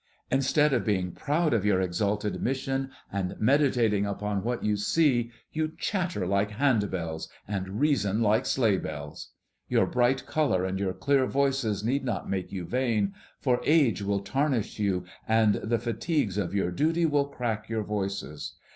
Instead 0.31 0.73
of 0.73 0.83
being 0.83 1.11
proud 1.11 1.53
of 1.53 1.63
your 1.63 1.79
exalted 1.79 2.41
mission, 2.41 2.89
and 3.13 3.35
meditating 3.39 4.03
upon 4.03 4.43
what 4.43 4.63
you 4.63 4.75
see, 4.75 5.29
you 5.53 5.73
chatter 5.77 6.25
like 6.25 6.49
hand 6.49 6.89
bells 6.89 7.29
and 7.47 7.79
reason 7.79 8.19
like 8.19 8.47
sleigh 8.47 8.79
bells. 8.79 9.33
Your 9.67 9.85
bright 9.85 10.25
color 10.25 10.65
and 10.65 10.79
your 10.79 10.93
clear 10.93 11.27
voices 11.27 11.83
need 11.83 12.03
not 12.03 12.27
make 12.27 12.51
you 12.51 12.65
vain, 12.65 13.13
for 13.41 13.61
age 13.63 14.01
will 14.01 14.21
tarnish 14.21 14.79
you 14.79 15.05
and 15.27 15.53
the 15.57 15.77
fatigues 15.77 16.35
of 16.39 16.55
your 16.55 16.71
duty 16.71 17.05
will 17.05 17.25
crack 17.27 17.69
your 17.69 17.83
voices. 17.83 18.55